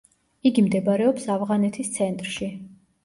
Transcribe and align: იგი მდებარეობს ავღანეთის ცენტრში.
იგი 0.49 0.61
მდებარეობს 0.67 1.29
ავღანეთის 1.35 1.93
ცენტრში. 1.99 2.49